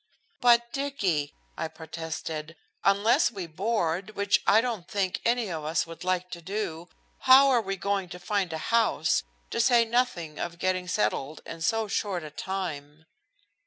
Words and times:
"But, 0.39 0.73
Dicky," 0.73 1.31
I 1.55 1.67
protested, 1.67 2.55
"unless 2.83 3.29
we 3.31 3.45
board, 3.45 4.15
which 4.15 4.41
I 4.47 4.59
don't 4.59 4.87
think 4.87 5.21
any 5.23 5.51
of 5.51 5.63
us 5.63 5.85
would 5.85 6.03
like 6.03 6.31
to 6.31 6.41
do, 6.41 6.87
how 7.19 7.49
are 7.51 7.61
we 7.61 7.77
going 7.77 8.09
to 8.09 8.17
find 8.19 8.51
a 8.51 8.57
house, 8.73 9.21
to 9.51 9.59
say 9.61 9.85
nothing 9.85 10.39
of 10.39 10.57
getting 10.57 10.87
settled 10.87 11.41
in 11.45 11.61
so 11.61 11.87
short 11.87 12.23
a 12.23 12.31
time?" 12.31 13.05